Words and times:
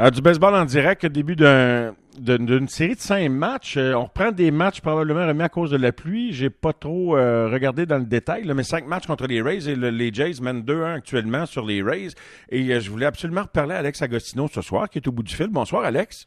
Euh, 0.00 0.10
du 0.10 0.20
baseball 0.20 0.56
en 0.56 0.64
direct, 0.64 1.06
début 1.06 1.36
d'une 1.36 2.68
série 2.68 2.96
de 2.96 3.00
cinq 3.00 3.28
matchs. 3.28 3.76
Euh, 3.76 3.94
on 3.94 4.04
reprend 4.04 4.32
des 4.32 4.50
matchs 4.50 4.80
probablement 4.80 5.24
remis 5.24 5.44
à 5.44 5.48
cause 5.48 5.70
de 5.70 5.76
la 5.76 5.92
pluie. 5.92 6.32
J'ai 6.32 6.50
pas 6.50 6.72
trop 6.72 7.16
euh, 7.16 7.48
regardé 7.48 7.86
dans 7.86 7.98
le 7.98 8.04
détail, 8.04 8.50
mais 8.52 8.64
cinq 8.64 8.88
matchs 8.88 9.06
contre 9.06 9.28
les 9.28 9.40
Rays 9.40 9.68
et 9.68 9.76
les 9.76 10.12
Jays 10.12 10.40
mènent 10.42 10.62
2-1 10.62 10.94
actuellement 10.94 11.46
sur 11.46 11.64
les 11.64 11.80
Rays. 11.80 12.08
Et 12.48 12.80
je 12.80 12.90
voulais 12.90 13.06
absolument 13.06 13.42
reparler 13.42 13.76
à 13.76 13.78
Alex 13.78 14.02
Agostino 14.02 14.48
ce 14.52 14.62
soir, 14.62 14.90
qui 14.90 14.98
est 14.98 15.06
au 15.06 15.12
bout 15.12 15.22
du 15.22 15.32
fil. 15.32 15.46
Bonsoir, 15.46 15.84
Alex. 15.84 16.26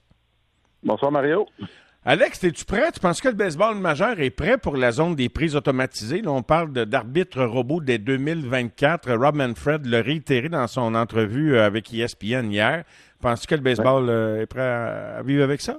Bonsoir, 0.81 1.11
Mario. 1.11 1.45
Alex, 2.05 2.41
es-tu 2.45 2.63
prêt? 2.63 2.89
Tu 2.93 3.01
penses 3.01 3.19
que 3.19 3.27
le 3.27 3.33
baseball 3.33 3.75
majeur 3.75 4.17
est 4.21 4.29
prêt 4.29 4.57
pour 4.57 4.77
la 4.77 4.93
zone 4.93 5.13
des 5.13 5.27
prises 5.27 5.57
automatisées? 5.57 6.21
Là, 6.21 6.31
on 6.31 6.41
parle 6.41 6.71
d'arbitre 6.71 7.43
robot 7.43 7.81
dès 7.81 7.97
2024. 7.97 9.11
Rob 9.11 9.35
Manfred 9.35 9.85
l'a 9.85 10.01
réitéré 10.01 10.47
dans 10.47 10.67
son 10.67 10.95
entrevue 10.95 11.57
avec 11.57 11.93
ESPN 11.93 12.49
hier. 12.49 12.85
Penses-tu 13.21 13.47
que 13.47 13.55
le 13.55 13.61
baseball 13.61 14.09
euh, 14.09 14.41
est 14.41 14.45
prêt 14.45 14.61
à, 14.61 15.21
vivre 15.23 15.43
avec 15.43 15.61
ça? 15.61 15.77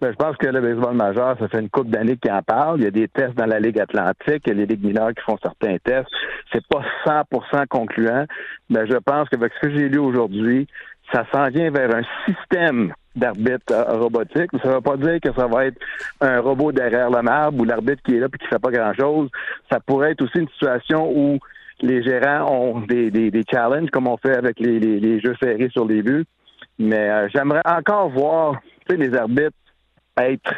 Ben, 0.00 0.10
je 0.10 0.16
pense 0.16 0.36
que 0.36 0.46
le 0.46 0.60
baseball 0.60 0.94
majeur, 0.94 1.38
ça 1.38 1.48
fait 1.48 1.60
une 1.60 1.70
couple 1.70 1.88
d'années 1.88 2.18
qu'il 2.18 2.30
en 2.30 2.42
parle. 2.42 2.80
Il 2.80 2.84
y 2.84 2.86
a 2.86 2.90
des 2.90 3.08
tests 3.08 3.34
dans 3.34 3.46
la 3.46 3.58
Ligue 3.58 3.80
Atlantique, 3.80 4.42
il 4.44 4.48
y 4.48 4.50
a 4.50 4.54
les 4.54 4.66
Ligues 4.66 4.84
mineures 4.84 5.14
qui 5.14 5.22
font 5.22 5.38
certains 5.42 5.76
tests. 5.82 6.10
C'est 6.52 6.66
pas 6.66 6.82
100% 7.06 7.66
concluant, 7.68 8.26
mais 8.68 8.86
je 8.86 8.96
pense 8.96 9.28
qu'avec 9.30 9.52
ce 9.54 9.68
que 9.68 9.70
j'ai 9.70 9.88
lu 9.88 9.98
aujourd'hui, 9.98 10.66
ça 11.12 11.24
s'en 11.32 11.48
vient 11.48 11.70
vers 11.70 11.94
un 11.94 12.02
système 12.26 12.92
d'arbitre 13.14 13.72
euh, 13.72 13.98
robotique. 13.98 14.50
Ça 14.62 14.68
ne 14.68 14.74
veut 14.74 14.80
pas 14.80 14.96
dire 14.96 15.18
que 15.20 15.32
ça 15.32 15.46
va 15.46 15.66
être 15.66 15.78
un 16.20 16.40
robot 16.40 16.72
derrière 16.72 17.10
le 17.10 17.22
marbre 17.22 17.60
ou 17.60 17.64
l'arbitre 17.64 18.02
qui 18.02 18.16
est 18.16 18.20
là 18.20 18.26
et 18.26 18.38
qui 18.38 18.46
fait 18.46 18.58
pas 18.58 18.70
grand-chose. 18.70 19.30
Ça 19.70 19.80
pourrait 19.80 20.12
être 20.12 20.22
aussi 20.22 20.38
une 20.38 20.48
situation 20.48 21.10
où 21.10 21.38
les 21.80 22.02
gérants 22.02 22.50
ont 22.50 22.80
des, 22.80 23.10
des, 23.10 23.30
des 23.30 23.44
challenges 23.50 23.90
comme 23.90 24.08
on 24.08 24.16
fait 24.16 24.36
avec 24.36 24.58
les, 24.60 24.78
les, 24.78 25.20
jeux 25.20 25.36
serrés 25.40 25.68
sur 25.70 25.86
les 25.86 26.02
buts. 26.02 26.24
Mais 26.78 27.10
euh, 27.10 27.28
j'aimerais 27.34 27.62
encore 27.64 28.10
voir 28.10 28.60
les 28.88 29.14
arbitres 29.14 29.56
être 30.18 30.54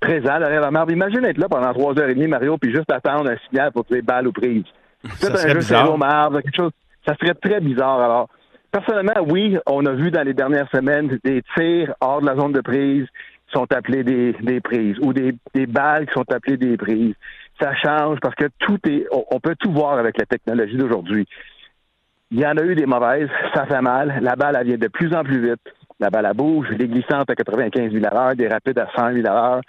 présents 0.00 0.38
derrière 0.38 0.60
la 0.60 0.70
marbre. 0.70 0.92
Imagine 0.92 1.24
être 1.24 1.38
là 1.38 1.48
pendant 1.48 1.72
trois 1.72 1.98
heures 1.98 2.08
et 2.08 2.14
demie, 2.14 2.28
Mario, 2.28 2.56
puis 2.58 2.72
juste 2.72 2.90
attendre 2.90 3.30
un 3.30 3.36
signal 3.48 3.72
pour 3.72 3.84
tirer 3.86 4.02
balle 4.02 4.28
ou 4.28 4.32
prise. 4.32 4.64
C'est 5.16 5.32
un 5.32 5.54
jeu 5.54 5.60
serré 5.60 5.88
au 5.88 5.96
marbre, 5.96 6.40
quelque 6.40 6.56
chose. 6.56 6.72
Ça 7.06 7.14
serait 7.20 7.34
très 7.34 7.60
bizarre. 7.60 8.00
Alors, 8.00 8.28
personnellement, 8.70 9.24
oui, 9.28 9.56
on 9.66 9.86
a 9.86 9.92
vu 9.92 10.10
dans 10.10 10.22
les 10.22 10.34
dernières 10.34 10.70
semaines 10.70 11.18
des 11.24 11.42
tirs 11.56 11.94
hors 12.00 12.20
de 12.20 12.26
la 12.26 12.36
zone 12.36 12.52
de 12.52 12.60
prise 12.60 13.06
qui 13.46 13.52
sont 13.52 13.72
appelés 13.72 14.04
des, 14.04 14.34
des 14.42 14.60
prises 14.60 14.96
ou 15.00 15.12
des, 15.12 15.34
des 15.54 15.66
balles 15.66 16.06
qui 16.06 16.12
sont 16.12 16.30
appelées 16.30 16.56
des 16.56 16.76
prises 16.76 17.14
ça 17.60 17.74
change 17.74 18.18
parce 18.20 18.34
que 18.34 18.46
tout 18.58 18.78
est, 18.88 19.06
on 19.10 19.40
peut 19.40 19.56
tout 19.58 19.72
voir 19.72 19.98
avec 19.98 20.18
la 20.18 20.26
technologie 20.26 20.76
d'aujourd'hui. 20.76 21.26
Il 22.30 22.40
y 22.40 22.46
en 22.46 22.56
a 22.56 22.62
eu 22.62 22.74
des 22.74 22.86
mauvaises, 22.86 23.28
ça 23.54 23.66
fait 23.66 23.80
mal. 23.80 24.18
La 24.20 24.36
balle, 24.36 24.56
elle 24.60 24.66
vient 24.66 24.76
de 24.76 24.88
plus 24.88 25.14
en 25.14 25.24
plus 25.24 25.40
vite. 25.40 25.62
La 25.98 26.10
balle, 26.10 26.26
elle 26.26 26.36
bouge. 26.36 26.68
Des 26.76 26.86
glissantes 26.86 27.30
à 27.30 27.34
95 27.34 27.90
000 27.90 28.04
à 28.04 28.14
l'heure, 28.14 28.36
des 28.36 28.48
rapides 28.48 28.78
à 28.78 28.88
100 28.94 29.14
000 29.14 29.26
à 29.26 29.30
l'heure. 29.30 29.60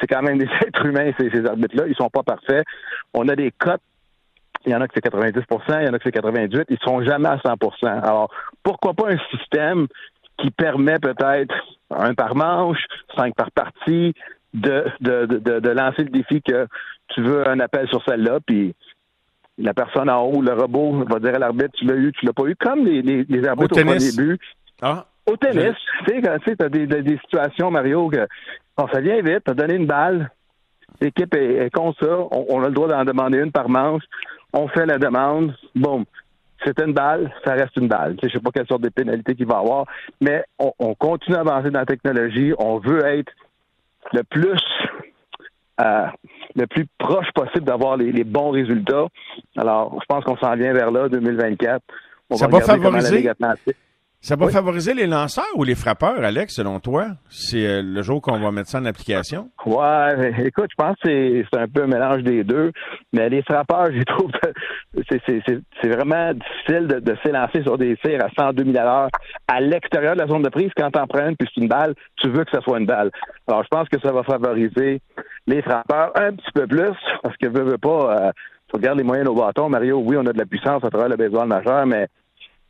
C'est 0.00 0.06
quand 0.06 0.22
même 0.22 0.38
des 0.38 0.48
êtres 0.66 0.84
humains, 0.86 1.12
ces, 1.18 1.30
ces 1.30 1.46
arbitres-là. 1.46 1.84
Ils 1.86 1.94
sont 1.94 2.10
pas 2.10 2.22
parfaits. 2.24 2.64
On 3.14 3.28
a 3.28 3.36
des 3.36 3.52
cotes. 3.52 3.80
Il 4.66 4.72
y 4.72 4.74
en 4.74 4.80
a 4.80 4.88
que 4.88 4.94
c'est 4.94 5.04
90% 5.04 5.80
il 5.80 5.86
y 5.86 5.88
en 5.88 5.94
a 5.94 5.98
que 5.98 6.04
c'est 6.04 6.10
98 6.10 6.66
Ils 6.68 6.78
sont 6.82 7.00
jamais 7.02 7.28
à 7.28 7.36
100% 7.36 7.86
Alors, 7.86 8.28
pourquoi 8.64 8.92
pas 8.92 9.12
un 9.12 9.18
système 9.30 9.86
qui 10.36 10.50
permet 10.50 10.98
peut-être 10.98 11.54
un 11.90 12.12
par 12.14 12.34
manche, 12.34 12.84
cinq 13.16 13.34
par 13.34 13.50
partie, 13.52 14.14
de, 14.54 14.84
de, 15.00 15.26
de, 15.26 15.60
de 15.60 15.70
lancer 15.70 16.04
le 16.04 16.10
défi 16.10 16.42
que 16.42 16.66
tu 17.08 17.22
veux 17.22 17.48
un 17.48 17.60
appel 17.60 17.88
sur 17.88 18.02
celle-là, 18.04 18.38
puis 18.44 18.74
la 19.58 19.74
personne 19.74 20.08
en 20.08 20.22
haut, 20.22 20.40
le 20.40 20.52
robot, 20.52 21.04
va 21.08 21.18
dire 21.18 21.34
à 21.34 21.38
l'arbitre, 21.38 21.72
tu 21.74 21.84
l'as 21.84 21.96
eu, 21.96 22.12
tu 22.12 22.24
l'as 22.24 22.32
pas 22.32 22.44
eu, 22.44 22.54
comme 22.56 22.84
les, 22.84 23.02
les, 23.02 23.46
arbitres 23.46 23.80
au, 23.80 23.94
début. 23.94 24.38
Ah. 24.80 25.06
Au 25.26 25.36
tennis, 25.36 25.74
tu 26.06 26.22
sais, 26.22 26.62
as 26.62 26.68
des, 26.68 26.86
des, 26.86 27.18
situations, 27.18 27.70
Mario, 27.70 28.08
que 28.08 28.26
ça 28.78 29.00
vient 29.00 29.20
vite, 29.20 29.42
tu 29.44 29.50
as 29.50 29.54
donné 29.54 29.74
une 29.74 29.86
balle, 29.86 30.30
l'équipe 31.00 31.34
est, 31.34 31.66
est 31.66 31.70
comme 31.70 31.92
ça, 32.00 32.06
on, 32.30 32.62
a 32.62 32.68
le 32.68 32.74
droit 32.74 32.88
d'en 32.88 33.04
demander 33.04 33.38
une 33.38 33.52
par 33.52 33.68
manche, 33.68 34.04
on 34.52 34.68
fait 34.68 34.86
la 34.86 34.98
demande, 34.98 35.54
boum. 35.74 36.04
C'est 36.64 36.80
une 36.80 36.92
balle, 36.92 37.32
ça 37.44 37.52
reste 37.52 37.76
une 37.76 37.86
balle. 37.86 38.16
Je 38.20 38.26
ne 38.26 38.32
sais 38.32 38.40
pas 38.40 38.50
quelle 38.52 38.66
sorte 38.66 38.82
de 38.82 38.88
pénalité 38.88 39.36
qu'il 39.36 39.46
va 39.46 39.56
y 39.56 39.58
avoir, 39.58 39.84
mais 40.20 40.42
on, 40.58 40.72
on 40.80 40.94
continue 40.94 41.36
à 41.36 41.40
avancer 41.40 41.70
dans 41.70 41.78
la 41.80 41.86
technologie. 41.86 42.52
On 42.58 42.78
veut 42.78 43.04
être 43.06 43.32
le 44.12 44.22
plus 44.24 44.60
euh, 45.80 46.06
le 46.56 46.66
plus 46.66 46.86
proche 46.98 47.30
possible 47.32 47.64
d'avoir 47.64 47.96
les, 47.96 48.24
bons 48.24 48.50
résultats. 48.50 49.06
Alors, 49.56 49.96
je 50.00 50.06
pense 50.08 50.24
qu'on 50.24 50.36
s'en 50.36 50.56
vient 50.56 50.72
vers 50.72 50.90
là, 50.90 51.08
2024. 51.08 51.82
On 52.30 52.36
ça 52.36 52.48
va, 52.48 52.60
favoriser? 52.60 53.30
Ça 54.20 54.34
va 54.34 54.48
favoriser 54.48 54.94
les 54.94 55.06
lanceurs 55.06 55.46
ou 55.54 55.62
les 55.62 55.76
frappeurs, 55.76 56.24
Alex, 56.24 56.56
selon 56.56 56.80
toi? 56.80 57.06
C'est 57.30 57.64
euh, 57.64 57.82
le 57.84 58.02
jour 58.02 58.20
qu'on 58.20 58.40
va 58.40 58.50
mettre 58.50 58.68
ça 58.68 58.80
en 58.80 58.84
application? 58.84 59.48
Ouais, 59.64 60.34
écoute, 60.44 60.70
je 60.70 60.74
pense 60.76 60.96
que 61.02 61.44
c'est 61.44 61.58
un 61.58 61.68
peu 61.68 61.84
un 61.84 61.86
mélange 61.86 62.24
des 62.24 62.42
deux. 62.42 62.72
Mais 63.12 63.28
les 63.28 63.42
frappeurs, 63.42 63.86
je 63.92 64.02
trouve 64.02 64.32
c'est 65.08 65.88
vraiment 65.88 66.32
difficile 66.32 66.88
de, 66.88 66.98
de 66.98 67.16
s'élancer 67.24 67.62
sur 67.62 67.78
des 67.78 67.96
tirs 67.98 68.24
à 68.24 68.28
102 68.36 68.64
000 68.64 68.76
à 68.76 68.82
l'heure 68.82 69.08
à 69.46 69.60
l'extérieur 69.60 70.14
de 70.14 70.20
la 70.20 70.26
zone 70.26 70.42
de 70.42 70.48
prise. 70.48 70.70
Quand 70.76 70.90
t'en 70.90 71.06
prends 71.06 71.28
une 71.28 71.36
puis 71.36 71.48
c'est 71.54 71.60
une 71.60 71.68
balle, 71.68 71.94
tu 72.16 72.28
veux 72.28 72.44
que 72.44 72.50
ça 72.50 72.60
soit 72.60 72.80
une 72.80 72.86
balle. 72.86 73.12
Alors, 73.46 73.62
je 73.62 73.68
pense 73.68 73.88
que 73.88 74.00
ça 74.00 74.10
va 74.10 74.24
favoriser 74.24 75.00
les 75.46 75.62
frappeurs 75.62 76.10
un 76.16 76.32
petit 76.32 76.52
peu 76.52 76.66
plus 76.66 76.96
parce 77.22 77.36
que 77.36 77.46
veux, 77.46 77.62
veux 77.62 77.78
pas... 77.78 78.16
Euh, 78.20 78.32
tu 78.68 78.76
regardes 78.76 78.98
les 78.98 79.04
moyennes 79.04 79.28
au 79.28 79.34
bâton, 79.34 79.68
Mario, 79.68 80.02
oui, 80.04 80.16
on 80.18 80.26
a 80.26 80.32
de 80.32 80.38
la 80.38 80.44
puissance 80.44 80.84
à 80.84 80.90
travers 80.90 81.08
le 81.08 81.16
baseball 81.16 81.48
majeur, 81.48 81.86
mais 81.86 82.08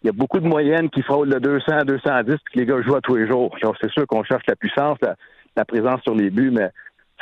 il 0.02 0.06
y 0.06 0.10
a 0.10 0.12
beaucoup 0.12 0.38
de 0.38 0.46
moyennes 0.46 0.90
qui 0.90 1.02
frôlent 1.02 1.28
le 1.28 1.40
200, 1.40 1.84
210, 1.86 2.36
puis 2.44 2.54
que 2.54 2.58
les 2.60 2.66
gars 2.66 2.80
jouent 2.82 2.96
à 2.96 3.00
tous 3.00 3.16
les 3.16 3.26
jours. 3.26 3.54
c'est 3.80 3.90
sûr 3.90 4.06
qu'on 4.06 4.22
cherche 4.22 4.44
la 4.46 4.56
puissance, 4.56 4.98
la, 5.56 5.64
présence 5.64 6.00
sur 6.02 6.14
les 6.14 6.30
buts, 6.30 6.52
mais 6.52 6.70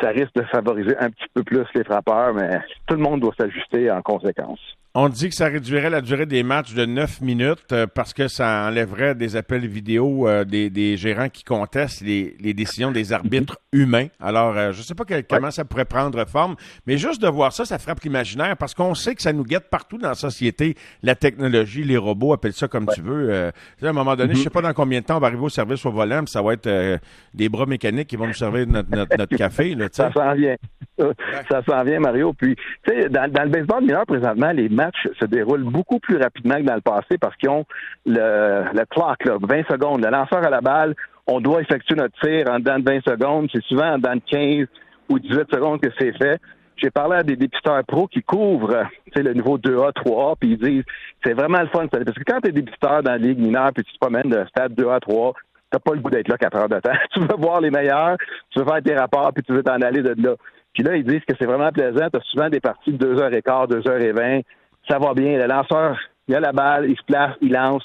ça 0.00 0.10
risque 0.10 0.34
de 0.34 0.42
favoriser 0.42 0.97
un 0.98 1.09
petit 1.09 1.25
peu 1.32 1.42
plus 1.42 1.64
les 1.75 1.84
frappeurs, 1.84 2.34
mais 2.34 2.60
tout 2.87 2.97
le 2.97 3.03
monde 3.03 3.20
doit 3.20 3.34
s'ajuster 3.38 3.91
en 3.91 4.03
conséquence. 4.03 4.60
On 4.98 5.10
dit 5.10 5.28
que 5.28 5.34
ça 5.34 5.48
réduirait 5.48 5.90
la 5.90 6.00
durée 6.00 6.24
des 6.24 6.42
matchs 6.42 6.72
de 6.72 6.86
9 6.86 7.20
minutes 7.20 7.70
euh, 7.72 7.86
parce 7.86 8.14
que 8.14 8.28
ça 8.28 8.66
enlèverait 8.66 9.14
des 9.14 9.36
appels 9.36 9.66
vidéo 9.66 10.26
euh, 10.26 10.44
des, 10.46 10.96
gérants 10.96 11.28
qui 11.28 11.44
contestent 11.44 12.00
les, 12.00 12.54
décisions 12.54 12.92
des 12.92 13.12
arbitres 13.12 13.58
humains. 13.72 14.06
Alors, 14.18 14.56
euh, 14.56 14.72
je 14.72 14.78
ne 14.78 14.82
sais 14.82 14.94
pas 14.94 15.04
comment 15.28 15.50
ça 15.50 15.66
pourrait 15.66 15.84
prendre 15.84 16.26
forme, 16.26 16.56
mais 16.86 16.96
juste 16.96 17.20
de 17.20 17.28
voir 17.28 17.52
ça, 17.52 17.66
ça 17.66 17.78
frappe 17.78 18.00
l'imaginaire 18.04 18.56
parce 18.56 18.72
qu'on 18.72 18.94
sait 18.94 19.14
que 19.14 19.20
ça 19.20 19.34
nous 19.34 19.44
guette 19.44 19.68
partout 19.68 19.98
dans 19.98 20.08
la 20.08 20.14
société, 20.14 20.76
la 21.02 21.14
technologie, 21.14 21.84
les 21.84 21.98
robots, 21.98 22.32
appelle 22.32 22.54
ça 22.54 22.66
comme 22.66 22.86
tu 22.86 23.02
veux. 23.02 23.34
à 23.34 23.52
un 23.86 23.92
moment 23.92 24.16
donné, 24.16 24.32
je 24.32 24.38
ne 24.38 24.44
sais 24.44 24.50
pas 24.50 24.62
dans 24.62 24.72
combien 24.72 25.02
de 25.02 25.04
temps 25.04 25.18
on 25.18 25.20
va 25.20 25.26
arriver 25.26 25.44
au 25.44 25.50
service 25.50 25.84
au 25.84 25.90
volant, 25.90 26.22
mais 26.22 26.26
ça 26.26 26.40
va 26.40 26.54
être 26.54 26.98
des 27.34 27.50
bras 27.50 27.66
mécaniques 27.66 28.08
qui 28.08 28.16
vont 28.16 28.28
nous 28.28 28.32
servir 28.32 28.66
notre, 28.66 28.88
notre, 28.88 29.36
café. 29.36 29.74
Là, 29.74 29.88
ça 29.92 30.10
s'en 30.10 30.32
vient. 30.32 30.56
Ça 31.50 31.62
s'en 31.68 31.84
vient, 31.84 32.00
Mario. 32.00 32.32
Puis, 32.32 32.56
tu 32.82 32.94
sais, 32.94 33.10
dans, 33.10 33.30
dans, 33.30 33.42
le 33.42 33.50
baseball 33.50 33.82
mineur, 33.82 34.06
présentement, 34.06 34.52
les 34.52 34.70
matchs 34.70 34.85
se 35.20 35.24
déroulent 35.26 35.64
beaucoup 35.64 35.98
plus 35.98 36.16
rapidement 36.16 36.56
que 36.56 36.62
dans 36.62 36.74
le 36.74 36.80
passé 36.80 37.19
parce 37.20 37.36
qu'ils 37.36 37.50
ont 37.50 37.64
le, 38.04 38.84
clock, 38.91 39.24
là, 39.24 39.36
20 39.41 39.66
secondes. 39.69 40.04
Le 40.04 40.10
lanceur 40.10 40.44
à 40.44 40.50
la 40.50 40.60
balle, 40.60 40.94
on 41.26 41.41
doit 41.41 41.60
effectuer 41.60 41.97
notre 41.97 42.19
tir 42.20 42.44
en 42.50 42.58
dedans 42.58 42.78
de 42.78 42.84
20 42.84 43.00
secondes. 43.04 43.48
C'est 43.52 43.62
souvent 43.64 43.94
en 43.94 43.98
dedans 43.98 44.16
de 44.16 44.22
15 44.30 44.66
ou 45.08 45.19
18 45.19 45.50
secondes 45.52 45.80
que 45.80 45.91
c'est 45.98 46.16
fait. 46.16 46.41
J'ai 46.76 46.91
parlé 46.91 47.16
à 47.16 47.22
des 47.22 47.36
dépisteurs 47.36 47.82
pros 47.84 48.06
qui 48.06 48.22
couvrent 48.22 48.84
le 49.14 49.32
niveau 49.32 49.56
2A, 49.56 49.92
3A, 49.92 50.34
puis 50.38 50.50
ils 50.52 50.58
disent 50.58 50.84
c'est 51.25 51.32
vraiment 51.32 51.60
le 51.60 51.69
fun. 51.69 51.86
Parce 51.86 52.04
que 52.04 52.25
quand 52.26 52.41
tu 52.41 52.50
es 52.50 52.52
dépisteur 52.52 53.02
dans 53.02 53.12
la 53.12 53.19
Ligue 53.19 53.38
mineure, 53.38 53.70
puis 53.75 53.82
tu 53.82 53.92
te 53.92 53.98
promènes 53.98 54.28
de 54.28 54.44
stade 54.48 54.75
2A, 54.75 55.00
3A, 55.00 55.32
t'as 55.70 55.78
pas 55.78 55.94
le 55.94 56.00
goût 56.00 56.10
d'être 56.10 56.28
là 56.28 56.36
quatre 56.36 56.56
heures 56.56 56.69
de 56.69 56.78
temps. 56.80 56.92
tu 57.12 57.20
veux 57.20 57.36
voir 57.38 57.60
les 57.60 57.70
meilleurs, 57.70 58.16
tu 58.50 58.58
veux 58.58 58.66
faire 58.66 58.82
tes 58.82 58.94
rapports, 58.94 59.32
puis 59.32 59.42
tu 59.42 59.52
veux 59.52 59.62
t'en 59.62 59.80
aller 59.80 60.02
de 60.02 60.14
là. 60.22 60.34
Puis 60.75 60.82
là, 60.82 60.96
ils 60.96 61.04
disent 61.04 61.25
que 61.26 61.34
c'est 61.38 61.46
vraiment 61.46 61.72
plaisant. 61.72 62.10
Tu 62.12 62.19
as 62.19 62.25
souvent 62.30 62.50
des 62.50 62.60
parties 62.60 62.92
de 62.92 63.14
2h15, 63.14 63.69
2h20 63.80 64.42
ça 64.88 64.98
va 64.98 65.14
bien. 65.14 65.38
Le 65.38 65.47
lanceur, 65.47 65.98
il 66.28 66.34
a 66.34 66.41
la 66.41 66.52
balle, 66.52 66.88
il 66.88 66.97
se 66.97 67.02
place, 67.04 67.34
il 67.41 67.52
lance. 67.52 67.84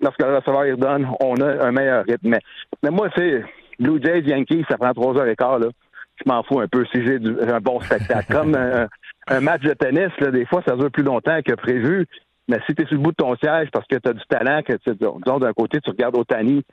Lorsque 0.00 0.20
le 0.20 0.36
receveur 0.36 0.66
il 0.66 0.72
redonne, 0.72 1.08
on 1.20 1.34
a 1.36 1.64
un 1.66 1.72
meilleur 1.72 2.04
rythme. 2.04 2.36
Mais, 2.82 2.90
moi, 2.90 3.08
c'est 3.16 3.44
Blue 3.78 4.00
Jays, 4.02 4.22
Yankees, 4.22 4.64
ça 4.68 4.76
prend 4.76 4.92
trois 4.92 5.16
heures 5.16 5.28
et 5.28 5.36
quart. 5.36 5.58
Là. 5.58 5.68
Je 6.16 6.30
m'en 6.30 6.42
fous 6.42 6.60
un 6.60 6.68
peu 6.68 6.84
si 6.92 7.04
j'ai 7.04 7.16
un 7.16 7.60
bon 7.60 7.80
spectacle. 7.80 8.26
Comme 8.32 8.54
un, 8.54 9.40
match 9.40 9.62
de 9.62 9.74
tennis, 9.74 10.10
là, 10.18 10.30
des 10.30 10.46
fois, 10.46 10.62
ça 10.66 10.76
dure 10.76 10.90
plus 10.90 11.04
longtemps 11.04 11.40
que 11.44 11.54
prévu. 11.54 12.06
Mais 12.48 12.58
si 12.66 12.74
tu 12.74 12.82
es 12.82 12.86
sur 12.86 12.96
le 12.96 13.02
bout 13.02 13.12
de 13.12 13.16
ton 13.16 13.36
siège 13.36 13.68
parce 13.72 13.86
que 13.86 13.96
tu 13.96 14.08
as 14.08 14.12
du 14.12 14.24
talent, 14.28 14.62
que 14.62 14.72
disons, 14.86 15.38
d'un 15.38 15.52
côté, 15.52 15.80
tu 15.80 15.90
regardes 15.90 16.16
Otani 16.16 16.64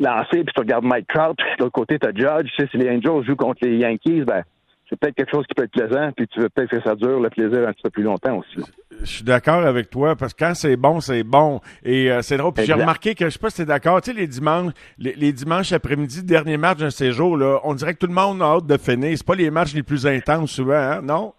lancer, 0.00 0.42
puis 0.42 0.52
tu 0.54 0.60
regardes 0.60 0.84
Mike 0.84 1.06
Trout, 1.06 1.36
puis 1.36 1.46
de 1.58 1.62
l'autre 1.62 1.72
côté, 1.72 1.98
tu 1.98 2.08
as 2.08 2.12
Judge. 2.12 2.50
si 2.56 2.76
les 2.76 2.88
Angels 2.90 3.24
jouent 3.24 3.36
contre 3.36 3.60
les 3.62 3.76
Yankees, 3.76 4.22
ben, 4.22 4.42
c'est 4.88 4.98
peut-être 4.98 5.14
quelque 5.14 5.30
chose 5.30 5.46
qui 5.46 5.54
peut 5.54 5.64
être 5.64 5.70
plaisant, 5.70 6.10
puis 6.14 6.26
tu 6.28 6.40
veux 6.40 6.48
peut-être 6.48 6.70
que 6.70 6.80
ça 6.82 6.94
dure 6.94 7.18
le 7.18 7.30
plaisir 7.30 7.66
un 7.66 7.72
petit 7.72 7.82
peu 7.82 7.90
plus 7.90 8.02
longtemps 8.02 8.36
aussi. 8.36 8.70
Je 9.00 9.06
suis 9.06 9.24
d'accord 9.24 9.64
avec 9.64 9.88
toi, 9.90 10.14
parce 10.14 10.34
que 10.34 10.44
quand 10.44 10.54
c'est 10.54 10.76
bon, 10.76 11.00
c'est 11.00 11.22
bon. 11.22 11.60
Et 11.84 12.10
euh, 12.10 12.20
c'est 12.22 12.36
drôle. 12.36 12.52
Puis 12.52 12.64
j'ai 12.66 12.74
remarqué 12.74 13.14
que, 13.14 13.24
je 13.26 13.30
sais 13.30 13.38
pas 13.38 13.50
si 13.50 13.58
t'es 13.58 13.64
d'accord, 13.64 14.00
tu 14.02 14.12
sais, 14.12 14.16
les 14.16 14.26
dimanches, 14.26 14.72
les, 14.98 15.32
dimanches 15.32 15.72
après-midi, 15.72 16.22
dernier 16.22 16.56
match 16.56 16.78
d'un 16.78 16.90
séjour, 16.90 17.36
là, 17.36 17.60
on 17.64 17.74
dirait 17.74 17.94
que 17.94 17.98
tout 17.98 18.06
le 18.06 18.14
monde 18.14 18.42
a 18.42 18.56
hâte 18.56 18.66
de 18.66 18.76
finir. 18.76 19.16
C'est 19.16 19.26
pas 19.26 19.34
les 19.34 19.50
matchs 19.50 19.74
les 19.74 19.82
plus 19.82 20.06
intenses 20.06 20.50
souvent, 20.50 20.74
hein, 20.74 21.00
non? 21.02 21.32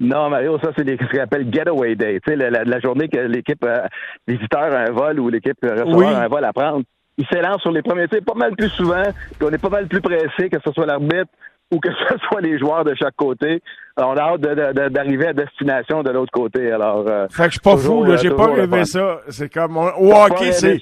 Non, 0.00 0.30
Mario, 0.30 0.58
ça, 0.60 0.70
c'est 0.76 0.84
ce 0.84 1.10
qu'on 1.10 1.22
appelle 1.22 1.52
Getaway 1.52 1.94
Day. 1.94 2.20
Tu 2.24 2.30
sais, 2.30 2.36
la, 2.36 2.80
journée 2.80 3.08
que 3.08 3.18
l'équipe 3.18 3.64
euh, 3.64 3.86
visiteur 4.26 4.72
a 4.72 4.88
un 4.88 4.92
vol 4.92 5.20
ou 5.20 5.28
l'équipe 5.28 5.58
receveur 5.62 6.16
a 6.16 6.22
un 6.22 6.28
vol 6.28 6.44
à 6.44 6.52
prendre. 6.52 6.84
il 7.18 7.26
s'élance 7.26 7.60
sur 7.60 7.72
les 7.72 7.82
premiers 7.82 8.08
tirs 8.08 8.22
pas 8.24 8.34
mal 8.34 8.54
plus 8.56 8.70
souvent, 8.70 9.02
puis 9.02 9.48
on 9.48 9.50
est 9.50 9.60
pas 9.60 9.68
mal 9.68 9.88
plus 9.88 10.00
pressé 10.00 10.48
que 10.48 10.58
ce 10.64 10.72
soit 10.72 10.86
l'arbitre 10.86 11.30
ou 11.70 11.80
que 11.80 11.88
ce 11.90 12.18
soit 12.28 12.40
les 12.40 12.58
joueurs 12.58 12.84
de 12.84 12.94
chaque 12.94 13.16
côté. 13.16 13.62
Alors, 13.96 14.10
on 14.10 14.16
a 14.16 14.22
hâte 14.22 14.92
d'arriver 14.92 15.26
à 15.26 15.32
destination 15.32 16.04
de 16.04 16.10
l'autre 16.10 16.30
côté. 16.30 16.70
Alors, 16.70 17.04
euh, 17.08 17.26
fait 17.30 17.44
que 17.44 17.48
je 17.48 17.52
suis 17.52 17.60
pas 17.60 17.76
fou, 17.76 18.04
là, 18.04 18.16
j'ai 18.16 18.30
pas 18.30 18.46
rêvé 18.46 18.84
ça. 18.84 19.20
C'est 19.28 19.52
comme 19.52 19.76
au 19.76 20.12
hockey, 20.12 20.52
c'est 20.52 20.78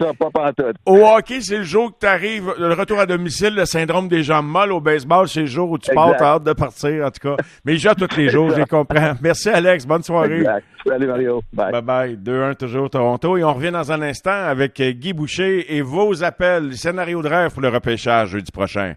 au 0.84 0.96
hockey, 0.96 1.40
c'est 1.40 1.58
le 1.58 1.62
jour 1.62 1.92
que 1.92 2.00
tu 2.00 2.06
arrives, 2.06 2.52
le 2.58 2.74
retour 2.74 2.98
à 2.98 3.06
domicile, 3.06 3.54
le 3.54 3.64
syndrome 3.64 4.08
des 4.08 4.22
jambes 4.22 4.46
molles. 4.46 4.72
Au 4.72 4.80
baseball, 4.80 5.28
c'est 5.28 5.40
le 5.40 5.46
jour 5.46 5.70
où 5.70 5.78
tu 5.78 5.90
pars, 5.94 6.14
t'as 6.16 6.34
hâte 6.34 6.44
de 6.44 6.52
partir, 6.52 7.06
en 7.06 7.10
tout 7.10 7.36
cas. 7.36 7.42
Mais 7.64 7.78
joue 7.78 7.94
tous 7.94 8.16
les 8.16 8.28
jours, 8.28 8.50
je 8.50 8.62
comprends. 8.64 9.14
Merci 9.22 9.48
Alex, 9.48 9.86
bonne 9.86 10.02
soirée. 10.02 10.40
Exact. 10.40 10.66
Salut 10.86 11.06
Mario. 11.06 11.42
Bye. 11.52 11.72
Bye 11.72 11.82
bye. 11.82 12.16
2-1 12.16 12.54
toujours 12.54 12.90
Toronto. 12.90 13.36
Et 13.36 13.42
on 13.42 13.54
revient 13.54 13.72
dans 13.72 13.90
un 13.90 14.02
instant 14.02 14.44
avec 14.46 14.80
Guy 14.80 15.14
Boucher 15.14 15.74
et 15.74 15.80
vos 15.80 16.22
appels, 16.22 16.76
scénario 16.76 17.22
de 17.22 17.28
rêve 17.28 17.52
pour 17.52 17.62
le 17.62 17.68
repêchage 17.70 18.28
jeudi 18.30 18.52
prochain. 18.52 18.92